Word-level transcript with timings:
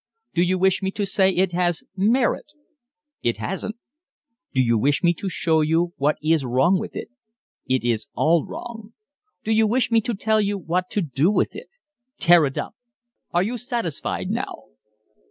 Do 0.33 0.41
you 0.41 0.57
wish 0.57 0.81
me 0.81 0.89
to 0.93 1.05
say 1.05 1.29
it 1.29 1.51
has 1.51 1.83
merit? 1.95 2.47
It 3.21 3.37
hasn't. 3.37 3.75
Do 4.51 4.59
you 4.63 4.75
wish 4.75 5.03
me 5.03 5.13
to 5.13 5.29
show 5.29 5.61
you 5.61 5.93
what 5.97 6.15
is 6.23 6.43
wrong 6.43 6.79
with 6.79 6.95
it? 6.95 7.09
It 7.67 7.83
is 7.85 8.07
all 8.15 8.43
wrong. 8.43 8.93
Do 9.43 9.51
you 9.51 9.67
wish 9.67 9.91
me 9.91 10.01
to 10.01 10.15
tell 10.15 10.41
you 10.41 10.57
what 10.57 10.89
to 10.89 11.01
do 11.03 11.29
with 11.29 11.53
it? 11.55 11.69
Tear 12.17 12.47
it 12.47 12.57
up. 12.57 12.73
Are 13.31 13.43
you 13.43 13.59
satisfied 13.59 14.31
now?" 14.31 14.63